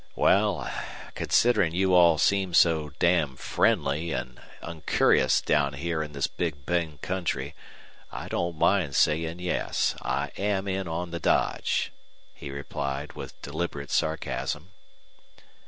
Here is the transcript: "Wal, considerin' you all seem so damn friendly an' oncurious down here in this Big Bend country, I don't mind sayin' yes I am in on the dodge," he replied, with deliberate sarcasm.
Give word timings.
"Wal, 0.15 0.67
considerin' 1.13 1.75
you 1.75 1.93
all 1.93 2.17
seem 2.17 2.55
so 2.55 2.89
damn 2.97 3.35
friendly 3.35 4.11
an' 4.11 4.39
oncurious 4.63 5.41
down 5.41 5.73
here 5.73 6.01
in 6.01 6.13
this 6.13 6.25
Big 6.25 6.65
Bend 6.65 7.03
country, 7.03 7.53
I 8.11 8.27
don't 8.27 8.57
mind 8.57 8.95
sayin' 8.95 9.37
yes 9.37 9.93
I 10.01 10.31
am 10.37 10.67
in 10.67 10.87
on 10.87 11.11
the 11.11 11.19
dodge," 11.19 11.91
he 12.33 12.49
replied, 12.49 13.13
with 13.13 13.39
deliberate 13.43 13.91
sarcasm. 13.91 14.71